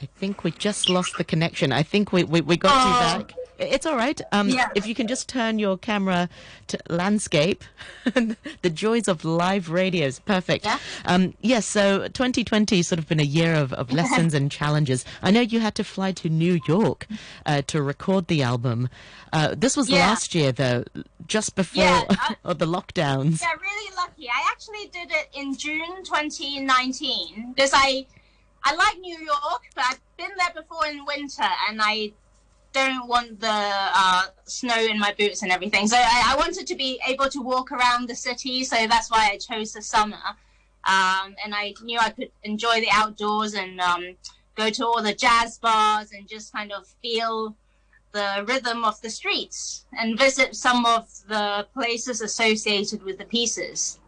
I 0.00 0.06
think 0.16 0.44
we 0.44 0.52
just 0.52 0.88
lost 0.88 1.16
the 1.18 1.24
connection. 1.24 1.72
I 1.72 1.82
think 1.82 2.12
we, 2.12 2.22
we, 2.22 2.40
we 2.40 2.56
got 2.56 2.72
oh. 2.72 3.18
you 3.18 3.24
back. 3.24 3.47
It's 3.58 3.86
all 3.86 3.96
right. 3.96 4.20
Um, 4.32 4.48
yeah. 4.48 4.68
If 4.74 4.86
you 4.86 4.94
can 4.94 5.08
just 5.08 5.28
turn 5.28 5.58
your 5.58 5.76
camera 5.76 6.28
to 6.68 6.78
landscape, 6.88 7.64
the 8.04 8.70
joys 8.70 9.08
of 9.08 9.24
live 9.24 9.70
radio 9.70 10.06
is 10.06 10.20
perfect. 10.20 10.64
Yeah. 10.64 10.78
Um, 11.04 11.34
yes. 11.40 11.66
So 11.66 12.08
2020 12.08 12.76
has 12.76 12.88
sort 12.88 12.98
of 12.98 13.08
been 13.08 13.20
a 13.20 13.24
year 13.24 13.54
of, 13.54 13.72
of 13.72 13.92
lessons 13.92 14.34
and 14.34 14.50
challenges. 14.50 15.04
I 15.22 15.30
know 15.30 15.40
you 15.40 15.60
had 15.60 15.74
to 15.76 15.84
fly 15.84 16.12
to 16.12 16.28
New 16.28 16.60
York 16.66 17.06
uh, 17.46 17.62
to 17.66 17.82
record 17.82 18.28
the 18.28 18.42
album. 18.42 18.88
Uh, 19.32 19.54
this 19.56 19.76
was 19.76 19.90
yeah. 19.90 20.08
last 20.08 20.34
year, 20.34 20.52
though, 20.52 20.84
just 21.26 21.54
before 21.54 21.82
yeah, 21.82 22.04
the 22.44 22.66
lockdowns. 22.66 23.42
Yeah, 23.42 23.52
really 23.60 23.96
lucky. 23.96 24.28
I 24.28 24.48
actually 24.50 24.88
did 24.92 25.10
it 25.10 25.28
in 25.34 25.54
June 25.56 26.04
2019 26.04 27.52
because 27.54 27.72
I 27.74 28.06
I 28.64 28.74
like 28.74 28.98
New 28.98 29.18
York, 29.18 29.62
but 29.74 29.84
I've 29.88 30.00
been 30.16 30.30
there 30.38 30.62
before 30.62 30.86
in 30.86 31.04
winter, 31.04 31.48
and 31.68 31.80
I 31.82 32.12
don't 32.72 33.08
want 33.08 33.40
the 33.40 33.48
uh, 33.50 34.24
snow 34.44 34.78
in 34.78 34.98
my 34.98 35.14
boots 35.18 35.42
and 35.42 35.50
everything. 35.50 35.88
So 35.88 35.96
I, 35.96 36.32
I, 36.32 36.36
wanted 36.36 36.66
to 36.66 36.74
be 36.74 37.00
able 37.06 37.28
to 37.28 37.40
walk 37.40 37.72
around 37.72 38.08
the 38.08 38.14
city. 38.14 38.64
So 38.64 38.76
that's 38.86 39.10
why 39.10 39.30
I 39.32 39.38
chose 39.38 39.72
the 39.72 39.82
summer. 39.82 40.16
Um, 40.84 41.34
and 41.44 41.54
I 41.54 41.74
knew 41.82 41.98
I 41.98 42.10
could 42.10 42.30
enjoy 42.44 42.80
the 42.80 42.88
outdoors 42.92 43.54
and 43.54 43.80
um, 43.80 44.16
go 44.54 44.70
to 44.70 44.86
all 44.86 45.02
the 45.02 45.14
jazz 45.14 45.58
bars 45.58 46.12
and 46.12 46.28
just 46.28 46.52
kind 46.52 46.72
of 46.72 46.86
feel 47.02 47.56
the 48.12 48.44
rhythm 48.46 48.84
of 48.84 49.00
the 49.02 49.10
streets 49.10 49.84
and 49.98 50.18
visit 50.18 50.56
some 50.56 50.86
of 50.86 51.08
the 51.28 51.66
places 51.74 52.20
associated 52.20 53.02
with 53.02 53.18
the 53.18 53.24
pieces. 53.24 53.98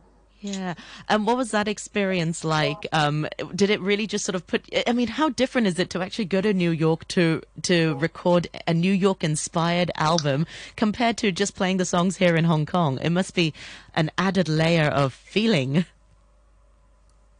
Yeah. 0.41 0.75
And 1.09 1.27
what 1.27 1.37
was 1.37 1.51
that 1.51 1.69
experience 1.69 2.45
like? 2.45 2.87
Um, 2.93 3.29
did 3.55 3.69
it 3.69 3.81
really 3.81 4.07
just 4.07 4.25
sort 4.25 4.35
of 4.35 4.47
put, 4.47 4.67
I 4.87 4.93
mean, 4.93 5.09
how 5.09 5.29
different 5.29 5.67
is 5.67 5.79
it 5.79 5.91
to 5.91 6.03
actually 6.03 6.25
go 6.25 6.41
to 6.41 6.55
New 6.55 6.71
York 6.71 7.07
to, 7.09 7.43
to 7.63 7.95
record 7.97 8.49
a 8.67 8.73
New 8.73 8.93
York 8.93 9.23
inspired 9.23 9.91
album 9.97 10.47
compared 10.77 11.19
to 11.19 11.31
just 11.31 11.55
playing 11.55 11.77
the 11.77 11.85
songs 11.85 12.17
here 12.17 12.37
in 12.37 12.45
Hong 12.45 12.65
Kong? 12.65 12.99
It 13.03 13.11
must 13.11 13.35
be 13.35 13.53
an 13.95 14.11
added 14.17 14.49
layer 14.49 14.87
of 14.89 15.13
feeling. 15.13 15.85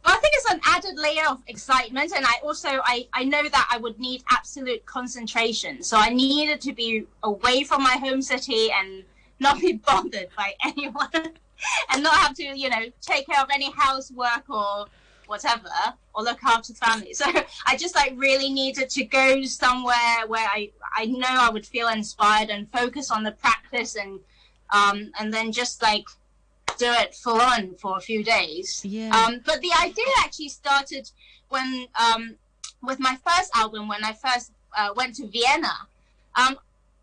Well, 0.05 0.15
I 0.15 0.19
think 0.19 0.33
it's 0.35 0.51
an 0.51 0.61
added 0.65 0.97
layer 0.97 1.27
of 1.27 1.41
excitement, 1.47 2.11
and 2.15 2.25
I 2.25 2.33
also 2.43 2.69
I, 2.69 3.07
I 3.13 3.23
know 3.23 3.47
that 3.47 3.67
I 3.71 3.77
would 3.77 3.99
need 3.99 4.23
absolute 4.31 4.85
concentration, 4.85 5.83
so 5.83 5.95
I 5.97 6.09
needed 6.09 6.59
to 6.61 6.73
be 6.73 7.05
away 7.21 7.63
from 7.63 7.83
my 7.83 7.97
home 7.97 8.21
city 8.21 8.71
and 8.71 9.03
not 9.41 9.59
be 9.59 9.73
bothered 9.73 10.29
by 10.37 10.53
anyone 10.63 11.33
and 11.91 12.03
not 12.03 12.15
have 12.15 12.35
to, 12.35 12.43
you 12.43 12.69
know, 12.69 12.85
take 13.01 13.25
care 13.25 13.41
of 13.41 13.49
any 13.51 13.71
housework 13.71 14.49
or 14.49 14.85
whatever 15.27 15.69
or 16.13 16.23
look 16.23 16.43
after 16.43 16.73
the 16.73 16.79
family. 16.79 17.13
So 17.13 17.25
I 17.65 17.77
just 17.77 17.95
like 17.95 18.13
really 18.15 18.51
needed 18.51 18.89
to 18.89 19.03
go 19.05 19.43
somewhere 19.43 20.27
where 20.27 20.47
I 20.47 20.71
I 20.95 21.05
know 21.05 21.27
I 21.29 21.49
would 21.49 21.65
feel 21.65 21.87
inspired 21.87 22.49
and 22.49 22.69
focus 22.71 23.09
on 23.11 23.23
the 23.23 23.31
practice 23.31 23.95
and 23.95 24.19
um 24.71 25.11
and 25.19 25.33
then 25.33 25.51
just 25.51 25.81
like 25.81 26.05
do 26.77 26.87
it 27.03 27.15
full 27.15 27.39
on 27.39 27.75
for 27.75 27.97
a 27.97 28.01
few 28.01 28.23
days. 28.23 28.83
Yeah. 28.83 29.09
Um 29.15 29.41
but 29.45 29.61
the 29.61 29.71
idea 29.81 30.05
actually 30.19 30.49
started 30.49 31.09
when 31.49 31.87
um 31.99 32.35
with 32.83 32.99
my 32.99 33.17
first 33.25 33.51
album 33.55 33.87
when 33.87 34.03
I 34.03 34.13
first 34.13 34.51
uh, 34.77 34.89
went 34.95 35.15
to 35.15 35.27
Vienna. 35.27 35.75
Um 36.35 36.57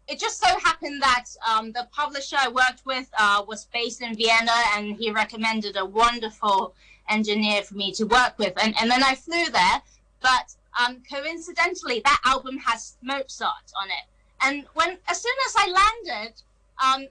it 0.08 0.18
just 0.18 0.40
so 0.40 0.48
happened 0.64 1.02
that 1.02 1.26
um, 1.46 1.70
the 1.72 1.86
publisher 1.92 2.36
I 2.38 2.48
worked 2.48 2.86
with 2.86 3.08
uh, 3.18 3.44
was 3.46 3.66
based 3.66 4.00
in 4.00 4.16
Vienna, 4.16 4.52
and 4.74 4.96
he 4.96 5.10
recommended 5.10 5.76
a 5.76 5.84
wonderful 5.84 6.74
engineer 7.08 7.62
for 7.62 7.74
me 7.74 7.92
to 7.92 8.04
work 8.04 8.38
with. 8.38 8.54
And, 8.62 8.74
and 8.80 8.90
then 8.90 9.02
I 9.02 9.14
flew 9.14 9.44
there, 9.50 9.82
but 10.22 10.54
um, 10.80 11.02
coincidentally, 11.10 12.00
that 12.04 12.20
album 12.24 12.58
has 12.58 12.96
Mozart 13.02 13.72
on 13.80 13.88
it. 13.88 14.06
And 14.40 14.64
when 14.74 14.96
as 15.08 15.20
soon 15.20 15.34
as 15.46 15.54
I 15.56 15.66
landed, 15.66 16.34
um, 16.82 17.08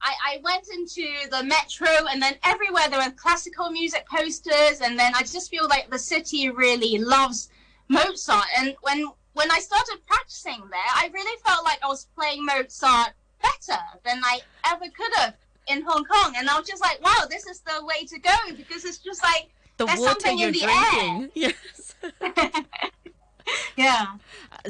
I, 0.00 0.14
I 0.26 0.40
went 0.42 0.68
into 0.72 1.06
the 1.30 1.44
metro, 1.44 2.06
and 2.10 2.20
then 2.20 2.34
everywhere 2.44 2.88
there 2.90 3.00
were 3.00 3.12
classical 3.12 3.70
music 3.70 4.06
posters, 4.08 4.80
and 4.80 4.98
then 4.98 5.12
I 5.14 5.20
just 5.20 5.50
feel 5.50 5.68
like 5.68 5.90
the 5.90 5.98
city 5.98 6.50
really 6.50 6.98
loves 6.98 7.50
Mozart. 7.88 8.46
And 8.56 8.74
when 8.82 9.08
when 9.38 9.52
I 9.52 9.60
started 9.60 9.98
practicing 10.04 10.60
there, 10.68 10.92
I 10.96 11.10
really 11.14 11.40
felt 11.46 11.64
like 11.64 11.78
I 11.82 11.86
was 11.86 12.08
playing 12.16 12.44
Mozart 12.44 13.12
better 13.40 13.80
than 14.04 14.20
I 14.24 14.40
ever 14.66 14.86
could 14.86 15.12
have 15.14 15.34
in 15.68 15.82
Hong 15.82 16.04
Kong. 16.04 16.34
And 16.36 16.50
I 16.50 16.58
was 16.58 16.68
just 16.68 16.82
like, 16.82 17.00
wow, 17.04 17.24
this 17.30 17.46
is 17.46 17.60
the 17.60 17.84
way 17.84 18.04
to 18.06 18.18
go 18.18 18.34
because 18.56 18.84
it's 18.84 18.98
just 18.98 19.22
like 19.22 19.48
the 19.76 19.86
there's 19.86 20.02
something 20.02 20.38
you're 20.38 20.48
in 20.48 20.54
the 20.54 20.60
drinking. 20.60 21.22
air. 21.22 21.28
Yes. 21.34 21.94
yeah. 23.76 24.06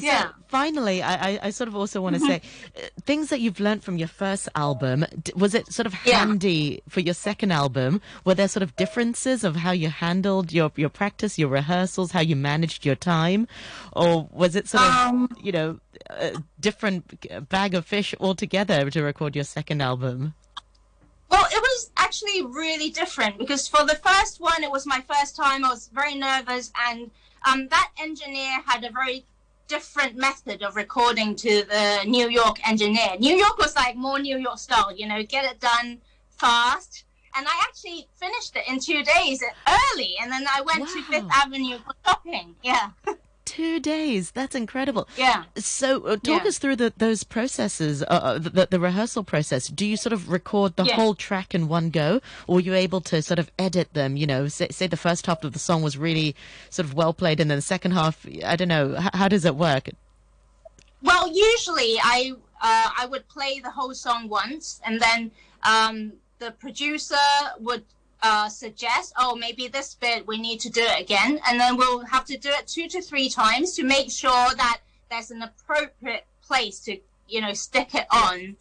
So 0.00 0.07
yeah. 0.07 0.31
finally, 0.49 1.02
I, 1.02 1.38
I, 1.47 1.50
sort 1.50 1.69
of 1.69 1.76
also 1.76 2.00
want 2.00 2.14
to 2.17 2.21
say 2.21 2.40
uh, 2.76 2.81
things 3.05 3.28
that 3.31 3.40
you've 3.40 3.61
learned 3.61 3.83
from 3.85 3.97
your 3.97 4.09
first 4.09 4.49
album. 4.55 5.05
Was 5.35 5.55
it 5.55 5.73
sort 5.73 5.87
of 5.87 5.95
Yeah. 6.05 6.19
handy 6.19 6.83
for 6.88 7.00
your 7.00 7.14
second 7.14 7.52
album? 7.52 8.00
Were 8.25 8.35
there 8.35 8.49
sort 8.49 8.62
of 8.62 8.76
differences 8.76 9.45
of 9.45 9.57
how 9.57 9.73
you 9.73 9.88
handled 9.88 10.52
your, 10.52 10.71
your 10.76 10.88
practice, 10.88 11.38
your 11.38 11.49
rehearsals, 11.49 12.12
how 12.12 12.21
you 12.21 12.37
managed 12.37 12.85
your 12.87 12.97
time? 12.97 13.49
Or 13.93 14.28
was 14.33 14.57
it 14.57 14.69
sort 14.69 14.85
of, 14.85 14.93
Um, 14.95 15.28
you 15.43 15.52
know, 15.52 15.81
a 16.11 16.37
different 16.61 17.49
bag 17.49 17.75
of 17.75 17.85
fish 17.87 18.14
altogether 18.21 18.90
to 18.90 19.02
record 19.02 19.35
your 19.35 19.45
second 19.45 19.81
album? 19.81 20.35
Well, 21.31 21.45
it 21.52 21.61
was 21.61 21.90
actually 21.99 22.43
really 22.47 22.88
different 22.90 23.37
because 23.38 23.69
for 23.69 23.85
the 23.85 23.97
first 23.97 24.40
one, 24.40 24.62
it 24.62 24.71
was 24.71 24.87
my 24.87 25.02
first 25.12 25.37
time. 25.37 25.64
I 25.64 25.69
was 25.69 25.90
very 25.93 26.14
nervous, 26.14 26.73
and 26.88 27.11
um, 27.47 27.69
that 27.69 27.90
engineer 28.00 28.62
had 28.64 28.83
a 28.85 28.90
very 28.90 29.26
different 29.69 30.17
method 30.17 30.63
of 30.63 30.75
recording 30.77 31.37
to 31.37 31.63
the 31.65 32.03
New 32.07 32.29
York 32.29 32.67
engineer. 32.69 33.17
New 33.19 33.37
York 33.37 33.59
was 33.59 33.77
like 33.77 33.97
more 33.97 34.19
New 34.19 34.39
York 34.39 34.59
style, 34.59 34.95
you 34.95 35.07
know, 35.07 35.23
get 35.23 35.45
it 35.45 35.61
done 35.61 36.01
fast. 36.31 37.05
and 37.37 37.47
I 37.47 37.53
actually 37.63 38.09
finished 38.17 38.57
it 38.57 38.65
in 38.67 38.81
two 38.81 39.03
days 39.05 39.45
early, 39.69 40.15
and 40.21 40.33
then 40.33 40.45
I 40.49 40.63
went 40.63 40.81
wow. 40.81 40.87
to 40.87 41.03
Fifth 41.03 41.31
Avenue 41.31 41.79
for 41.79 41.95
shopping. 42.05 42.57
Yeah. 42.63 42.91
Two 43.49 43.81
days. 43.81 44.31
That's 44.33 44.55
incredible. 44.55 45.09
Yeah. 45.17 45.45
So, 45.57 46.02
uh, 46.07 46.17
talk 46.17 46.43
Yeah. 46.43 46.49
us 46.49 46.59
through 46.59 46.76
the, 46.76 46.93
those 46.99 47.25
processes, 47.25 48.02
uh, 48.02 48.07
uh, 48.07 48.38
the, 48.38 48.69
the 48.71 48.78
rehearsal 48.78 49.25
process. 49.25 49.69
Do 49.69 49.87
you 49.87 49.97
sort 49.97 50.12
of 50.12 50.28
record 50.28 50.76
the 50.76 50.85
whole 50.85 51.14
track 51.14 51.55
in 51.55 51.67
one 51.67 51.88
go, 51.88 52.21
or 52.47 52.57
were 52.57 52.61
you 52.61 52.75
able 52.75 53.00
to 53.02 53.23
sort 53.23 53.38
of 53.38 53.50
edit 53.59 53.95
them? 53.95 54.17
You 54.19 54.26
know, 54.26 54.49
say, 54.49 54.69
say 54.71 54.87
the 54.87 54.99
first 54.99 55.26
half 55.26 55.43
of 55.45 55.55
the 55.55 55.59
song 55.59 55.81
was 55.83 55.97
really 55.97 56.37
sort 56.69 56.85
of 56.87 56.93
well 56.95 57.14
played, 57.14 57.40
and 57.40 57.50
then 57.50 57.57
the 57.59 57.62
second 57.62 57.93
half, 57.93 58.26
I 58.45 58.55
don't 58.57 58.69
know. 58.69 58.97
H- 58.99 59.11
how 59.14 59.28
does 59.28 59.45
it 59.47 59.57
work? 59.57 59.88
Well, 61.02 61.28
usually 61.33 61.97
I 62.02 62.33
uh, 62.61 62.90
I 62.99 63.07
would 63.07 63.26
play 63.28 63.61
the 63.61 63.71
whole 63.71 63.95
song 63.95 64.28
once, 64.28 64.81
and 64.85 65.00
then 65.00 65.31
um, 65.62 66.12
the 66.38 66.50
producer 66.50 67.17
would 67.61 67.85
uh, 68.23 68.49
suggest, 68.49 69.13
oh, 69.17 69.37
maybe 69.37 69.69
this 69.69 69.95
bit 69.95 70.27
we 70.27 70.39
need 70.39 70.61
to 70.61 70.71
do 70.71 70.83
it 70.83 71.01
again, 71.01 71.41
and 71.49 71.61
then 71.61 71.77
we'll 71.77 72.05
have 72.05 72.25
to 72.27 72.37
do 72.37 72.51
it 72.51 72.67
two 72.67 72.89
to 72.89 73.01
three 73.01 73.29
times 73.29 73.75
to 73.77 73.85
make 73.85 74.11
sure 74.11 74.55
that 74.57 74.81
there's 75.11 75.31
an 75.31 75.43
appropriate 75.43 76.27
place 76.43 76.81
to 76.81 76.99
you 77.29 77.41
know 77.41 77.53
stick 77.53 77.95
it 77.95 78.07
on 78.11 78.57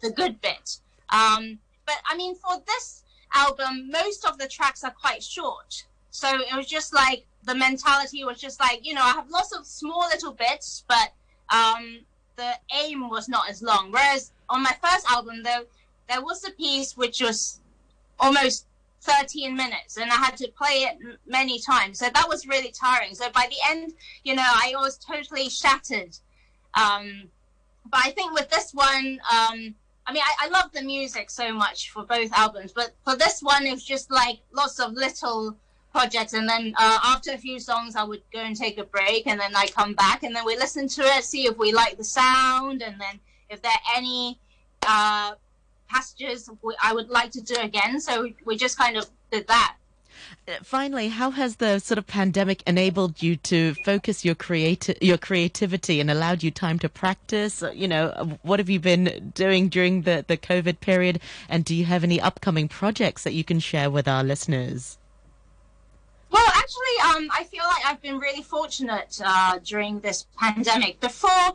the 0.00 0.10
good 0.10 0.40
bit. 0.40 0.78
Um, 1.10 1.58
but 1.84 1.96
I 2.08 2.16
mean, 2.16 2.34
for 2.34 2.62
this 2.66 3.02
album, 3.34 3.90
most 3.90 4.26
of 4.26 4.38
the 4.38 4.48
tracks 4.48 4.82
are 4.84 4.90
quite 4.90 5.22
short, 5.22 5.84
so 6.10 6.28
it 6.28 6.56
was 6.56 6.66
just 6.66 6.94
like 6.94 7.26
the 7.44 7.54
mentality 7.54 8.24
was 8.24 8.40
just 8.40 8.60
like 8.60 8.86
you 8.86 8.94
know 8.94 9.02
I 9.02 9.10
have 9.10 9.28
lots 9.30 9.52
of 9.54 9.66
small 9.66 10.08
little 10.08 10.32
bits, 10.32 10.84
but 10.88 11.12
um, 11.50 12.00
the 12.36 12.52
aim 12.74 13.10
was 13.10 13.28
not 13.28 13.50
as 13.50 13.62
long. 13.62 13.92
Whereas 13.92 14.32
on 14.48 14.62
my 14.62 14.74
first 14.82 15.10
album, 15.10 15.42
though, 15.42 15.64
there 16.08 16.22
was 16.22 16.44
a 16.46 16.50
piece 16.52 16.96
which 16.96 17.20
was 17.20 17.60
almost 18.18 18.66
13 19.02 19.56
minutes, 19.56 19.96
and 19.96 20.10
I 20.10 20.16
had 20.16 20.36
to 20.38 20.48
play 20.48 20.84
it 20.84 20.98
many 21.26 21.58
times. 21.60 21.98
So 21.98 22.08
that 22.12 22.28
was 22.28 22.46
really 22.46 22.70
tiring. 22.70 23.14
So 23.14 23.30
by 23.30 23.48
the 23.50 23.56
end, 23.70 23.92
you 24.24 24.34
know, 24.34 24.44
I 24.44 24.72
was 24.76 24.98
totally 24.98 25.48
shattered. 25.48 26.16
Um, 26.74 27.24
but 27.90 28.00
I 28.04 28.10
think 28.12 28.32
with 28.32 28.48
this 28.48 28.72
one, 28.72 29.20
um, 29.30 29.74
I 30.06 30.12
mean, 30.12 30.22
I, 30.24 30.46
I 30.46 30.48
love 30.48 30.70
the 30.72 30.82
music 30.82 31.30
so 31.30 31.52
much 31.52 31.90
for 31.90 32.04
both 32.04 32.32
albums, 32.32 32.72
but 32.72 32.94
for 33.04 33.16
this 33.16 33.40
one, 33.42 33.66
it 33.66 33.72
was 33.72 33.84
just 33.84 34.10
like 34.10 34.38
lots 34.52 34.78
of 34.78 34.92
little 34.92 35.56
projects 35.92 36.32
and 36.32 36.48
then 36.48 36.74
uh, 36.78 36.98
after 37.04 37.32
a 37.32 37.36
few 37.36 37.60
songs 37.60 37.96
i 37.96 38.02
would 38.02 38.22
go 38.32 38.38
and 38.40 38.56
take 38.56 38.78
a 38.78 38.84
break 38.84 39.26
and 39.26 39.38
then 39.38 39.54
i 39.54 39.66
come 39.66 39.92
back 39.92 40.22
and 40.22 40.34
then 40.34 40.42
we 40.44 40.56
listen 40.56 40.88
to 40.88 41.02
it 41.02 41.22
see 41.22 41.44
if 41.44 41.58
we 41.58 41.70
like 41.70 41.98
the 41.98 42.04
sound 42.04 42.80
and 42.82 42.98
then 42.98 43.20
if 43.50 43.60
there 43.60 43.70
are 43.70 43.96
any 43.98 44.38
uh, 44.88 45.32
passages 45.92 46.48
i 46.82 46.92
would 46.96 47.10
like 47.18 47.30
to 47.30 47.40
do 47.40 47.56
again 47.68 48.00
so 48.00 48.12
we, 48.44 48.56
just 48.56 48.76
kind 48.78 48.96
of 48.96 49.04
did 49.30 49.46
that 49.54 49.74
Uh, 50.48 50.52
Finally, 50.62 51.08
how 51.20 51.30
has 51.40 51.56
the 51.56 51.72
sort 51.88 51.98
of 51.98 52.06
pandemic 52.06 52.58
enabled 52.72 53.14
you 53.26 53.32
to 53.52 53.58
focus 53.88 54.16
your 54.26 54.34
creati- 54.44 54.98
your 55.10 55.18
creativity 55.28 55.96
and 56.00 56.08
allowed 56.10 56.40
you 56.44 56.50
time 56.50 56.78
to 56.84 56.88
practice? 56.88 57.54
Uh, 57.62 57.70
You 57.82 57.88
know, 57.92 58.04
uh, 58.20 58.24
what 58.48 58.58
have 58.62 58.70
you 58.74 58.80
been 58.92 59.04
doing 59.34 59.62
during 59.76 59.94
the, 60.08 60.16
the 60.30 60.38
COVID 60.50 60.76
period? 60.80 61.16
And 61.52 61.64
do 61.68 61.74
you 61.74 61.84
have 61.92 62.02
any 62.04 62.18
upcoming 62.28 62.66
projects 62.80 63.20
that 63.24 63.34
you 63.38 63.44
can 63.50 63.60
share 63.70 63.88
with 63.96 64.06
our 64.14 64.24
listeners? 64.32 64.98
Well, 66.34 66.50
actually, 66.62 66.96
um, 67.10 67.24
I 67.40 67.42
feel 67.52 67.64
like 67.72 67.84
I've 67.88 68.02
been 68.08 68.18
really 68.26 68.42
fortunate 68.42 69.12
uh, 69.24 69.58
during 69.70 70.00
this 70.00 70.26
pandemic. 70.38 70.98
Before 71.00 71.46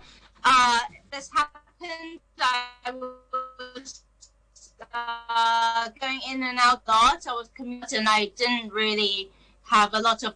uh, 0.44 0.80
this 1.12 1.30
happened, 1.34 2.20
I 2.40 2.92
was 2.92 4.04
uh, 4.94 5.90
going 6.00 6.22
in 6.30 6.44
and 6.44 6.58
out 6.60 6.86
a. 6.86 7.28
I 7.28 7.34
was 7.34 7.50
commuting, 7.56 8.06
I 8.08 8.32
didn't 8.36 8.72
really 8.74 9.30
have 9.64 9.94
a 9.94 10.00
lot 10.00 10.24
of 10.24 10.36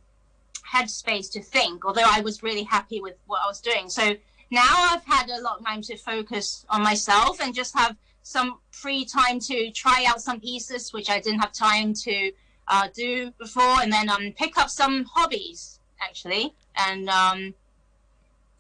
headspace 0.73 1.32
to 1.32 1.41
think. 1.41 1.86
Although 1.86 2.06
I 2.06 2.21
was 2.21 2.43
really 2.43 2.63
happy 2.63 3.01
with 3.01 3.15
what 3.27 3.41
I 3.43 3.47
was 3.47 3.62
doing, 3.62 3.89
so 3.89 4.15
now 4.49 4.73
I've 4.91 5.06
had 5.06 5.30
a 5.30 5.41
lot 5.41 5.60
of 5.60 5.65
time 5.65 5.82
to 5.84 5.97
focus 5.97 6.65
on 6.69 6.84
myself 6.84 7.39
and 7.41 7.54
just 7.54 7.77
have 7.77 7.95
some 8.23 8.60
free 8.71 9.06
time 9.06 9.39
to 9.39 9.71
try 9.71 10.06
out 10.08 10.21
some 10.21 10.39
pieces 10.39 10.93
which 10.93 11.10
I 11.10 11.19
didn't 11.19 11.39
have 11.39 11.51
time 11.51 11.93
to 11.93 12.32
uh, 12.67 12.88
do 12.93 13.32
before, 13.32 13.82
and 13.82 13.91
then 13.91 14.10
um, 14.10 14.34
pick 14.38 14.58
up 14.58 14.69
some 14.69 15.06
hobbies 15.06 15.80
actually, 16.01 16.54
and 16.75 17.10
um, 17.10 17.54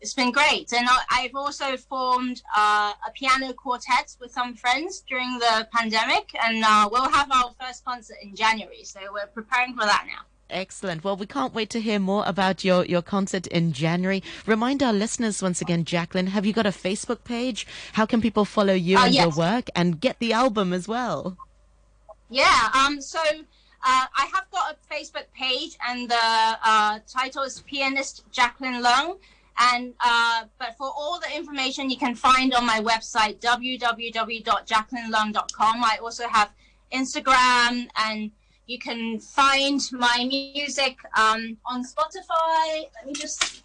it's 0.01 0.13
been 0.13 0.31
great. 0.31 0.73
And 0.73 0.87
I, 0.89 0.97
I've 1.11 1.35
also 1.35 1.77
formed 1.77 2.41
uh, 2.55 2.93
a 3.07 3.11
piano 3.13 3.53
quartet 3.53 4.15
with 4.19 4.31
some 4.31 4.55
friends 4.55 5.03
during 5.07 5.37
the 5.39 5.67
pandemic, 5.73 6.31
and 6.43 6.63
uh, 6.63 6.89
we'll 6.91 7.09
have 7.09 7.31
our 7.31 7.53
first 7.61 7.85
concert 7.85 8.17
in 8.21 8.35
January. 8.35 8.83
So 8.83 8.99
we're 9.13 9.27
preparing 9.27 9.73
for 9.73 9.85
that 9.85 10.05
now. 10.07 10.23
Excellent. 10.49 11.03
Well, 11.05 11.15
we 11.15 11.25
can't 11.27 11.53
wait 11.53 11.69
to 11.69 11.79
hear 11.79 11.97
more 11.97 12.25
about 12.27 12.65
your, 12.65 12.83
your 12.85 13.01
concert 13.01 13.47
in 13.47 13.71
January. 13.71 14.21
Remind 14.45 14.83
our 14.83 14.91
listeners 14.91 15.41
once 15.41 15.61
again, 15.61 15.85
Jacqueline, 15.85 16.27
have 16.27 16.45
you 16.45 16.51
got 16.51 16.65
a 16.65 16.71
Facebook 16.71 17.23
page? 17.23 17.65
How 17.93 18.05
can 18.05 18.21
people 18.21 18.43
follow 18.43 18.73
you 18.73 18.97
Uh, 18.97 19.05
and 19.05 19.15
your 19.15 19.29
work 19.29 19.69
and 19.75 20.01
get 20.01 20.19
the 20.19 20.33
album 20.33 20.73
as 20.73 20.89
well? 20.89 21.37
Yeah. 22.29 22.69
Um. 22.73 22.99
So 23.01 23.19
uh, 23.19 24.05
I 24.15 24.29
have 24.33 24.45
got 24.51 24.75
a 24.75 24.93
Facebook 24.93 25.25
page, 25.33 25.77
and 25.87 26.09
the 26.09 26.15
uh, 26.19 26.99
title 27.07 27.43
is 27.43 27.61
Pianist 27.61 28.23
Jacqueline 28.31 28.83
Leung. 28.83 29.19
And 29.57 29.93
uh, 29.99 30.45
but 30.57 30.77
for 30.77 30.87
all 30.87 31.19
the 31.19 31.35
information 31.35 31.89
you 31.89 31.97
can 31.97 32.15
find 32.15 32.53
on 32.53 32.65
my 32.65 32.79
website 32.79 33.39
www.jacquelineleung.com. 33.39 35.83
I 35.83 35.97
also 36.01 36.25
have 36.27 36.51
Instagram, 36.91 37.87
and 37.95 38.31
you 38.67 38.79
can 38.79 39.19
find 39.19 39.81
my 39.91 40.25
music 40.27 40.97
um, 41.17 41.57
on 41.65 41.83
Spotify. 41.83 42.85
Let 42.95 43.05
me 43.05 43.13
just 43.13 43.63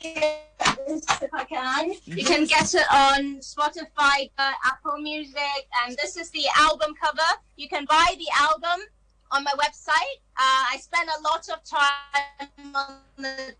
if 0.00 1.34
I 1.34 1.44
can. 1.44 1.92
You 2.04 2.24
can 2.24 2.44
get 2.44 2.74
it 2.74 2.86
on 2.92 3.40
Spotify, 3.40 4.30
uh, 4.38 4.52
Apple 4.64 4.98
Music, 4.98 5.68
and 5.84 5.96
this 5.96 6.16
is 6.16 6.30
the 6.30 6.44
album 6.58 6.94
cover. 7.00 7.22
You 7.56 7.68
can 7.68 7.84
buy 7.86 8.14
the 8.18 8.28
album 8.38 8.86
on 9.30 9.44
my 9.44 9.52
website. 9.52 10.20
Uh, 10.36 10.72
I 10.72 10.76
spent 10.80 11.08
a 11.18 11.22
lot 11.22 11.48
of 11.48 11.64
time 11.64 12.74
on 12.74 12.96
the 13.16 13.54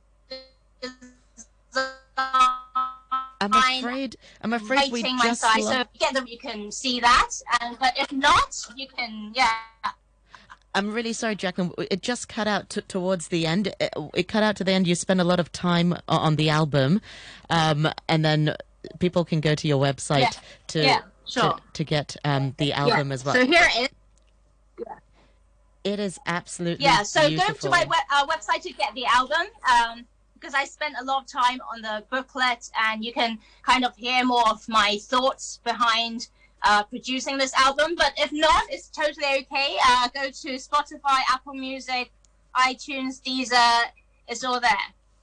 I'm 3.41 3.53
afraid, 3.53 4.17
I'm 4.43 4.53
afraid 4.55 4.91
we 4.93 5.03
just 5.03 5.41
site. 5.43 5.63
lo- 5.63 5.71
So 5.73 5.81
if 5.81 5.89
you 5.95 6.01
get 6.01 6.15
them, 6.15 6.27
you 6.27 6.39
can 6.39 6.73
see 6.73 7.01
that. 7.01 7.31
And 7.61 7.79
but 7.79 7.93
if 7.99 8.13
not, 8.13 8.57
you 8.77 8.89
can 8.89 9.33
yeah. 9.35 9.53
I'm 10.75 10.93
really 10.93 11.13
sorry, 11.15 11.37
Jacqueline. 11.37 11.73
It 11.91 12.03
just 12.03 12.29
cut 12.29 12.47
out 12.47 12.69
t- 12.69 12.83
towards 12.83 13.29
the 13.29 13.47
end. 13.47 13.69
It, 13.81 13.93
it 14.15 14.29
cut 14.29 14.43
out 14.43 14.57
to 14.57 14.65
the 14.65 14.73
end. 14.73 14.87
You 14.87 14.95
spent 14.95 15.21
a 15.21 15.25
lot 15.25 15.41
of 15.41 15.51
time 15.53 15.95
on 16.09 16.37
the 16.37 16.51
album, 16.51 17.01
um, 17.49 17.89
and 18.09 18.25
then 18.25 18.55
people 18.99 19.25
can 19.25 19.41
go 19.41 19.55
to 19.55 19.69
your 19.69 19.83
website 19.83 20.21
Yeah. 20.21 20.31
to, 20.69 20.83
Yeah, 20.83 20.99
to 20.99 21.05
sure. 21.31 21.57
to 21.73 21.85
get 21.85 22.17
um, 22.25 22.55
the 22.59 22.73
album 22.75 23.09
yeah. 23.09 23.15
as 23.15 23.25
well. 23.25 23.35
So 23.35 23.47
here 23.47 23.67
it 23.77 23.91
is. 24.79 24.87
it 25.85 25.99
is 26.01 26.19
absolutely 26.27 26.85
Yeah, 26.85 27.03
so 27.05 27.27
beautiful. 27.29 27.55
go 27.55 27.61
to 27.61 27.71
my 27.71 27.85
we- 27.89 28.17
uh, 28.17 28.27
website 28.27 28.63
to 28.63 28.73
get 28.73 28.93
the 28.95 29.07
album 29.07 29.47
um, 29.71 30.05
because 30.47 30.55
I 30.55 30.65
spent 30.65 30.95
a 31.01 31.05
lot 31.05 31.23
of 31.23 31.27
time 31.27 31.59
on 31.75 31.83
the 31.83 32.05
booklet, 32.09 32.71
and 32.81 33.05
you 33.05 33.13
can 33.13 33.39
kind 33.65 33.85
of 33.85 33.97
hear 33.97 34.25
more 34.25 34.49
of 34.49 34.69
my 34.69 34.97
thoughts 35.03 35.59
behind 35.65 36.29
uh, 36.63 36.85
producing 36.85 37.37
this 37.37 37.53
album. 37.55 37.97
But 37.97 38.13
if 38.17 38.31
not, 38.33 38.63
it's 38.71 38.89
totally 38.89 39.27
okay. 39.41 39.77
Uh, 39.85 40.09
go 40.15 40.31
to 40.31 40.49
Spotify, 40.55 41.19
Apple 41.29 41.55
Music, 41.55 42.13
iTunes, 42.55 43.21
Deezer. 43.21 43.87
It's 44.29 44.45
all 44.45 44.61
there. 44.61 44.71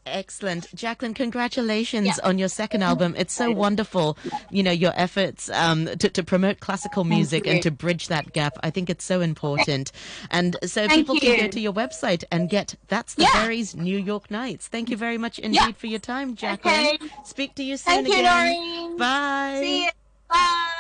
Excellent. 0.05 0.73
Jacqueline, 0.75 1.13
congratulations 1.13 2.05
Yeah. 2.07 2.13
on 2.27 2.37
your 2.37 2.49
second 2.49 2.83
album. 2.83 3.15
It's 3.17 3.33
so 3.33 3.51
wonderful, 3.51 4.17
you 4.49 4.61
know, 4.61 4.71
your 4.71 4.91
efforts 4.95 5.49
um, 5.49 5.85
to, 5.85 6.09
to 6.09 6.23
promote 6.23 6.59
classical 6.59 7.03
music 7.05 7.47
and 7.47 7.61
to 7.63 7.71
bridge 7.71 8.09
that 8.09 8.33
gap. 8.33 8.57
I 8.61 8.69
think 8.69 8.89
it's 8.89 9.05
so 9.05 9.21
important. 9.21 9.91
And 10.29 10.57
so 10.63 10.87
Thank 10.87 10.91
people 11.07 11.19
can 11.19 11.39
go 11.39 11.47
to 11.47 11.59
your 11.59 11.73
website 11.73 12.23
and 12.31 12.49
get 12.49 12.75
That's 12.89 13.13
the 13.15 13.23
Yeah. 13.23 13.33
Berries 13.33 13.75
New 13.75 13.97
York 13.97 14.29
Nights. 14.29 14.67
Thank 14.67 14.89
you 14.89 14.97
very 14.97 15.17
much 15.17 15.39
indeed 15.39 15.55
Yeah. 15.57 15.71
for 15.71 15.87
your 15.87 15.99
time, 15.99 16.35
Jacqueline. 16.35 16.95
Okay. 16.95 17.07
Speak 17.23 17.55
to 17.55 17.63
you 17.63 17.77
soon 17.77 18.03
Thank 18.03 18.07
again. 18.07 18.25
Noreen. 18.25 18.97
Bye. 18.97 19.57
See 19.61 19.83
you. 19.85 19.89
Bye. 20.29 20.79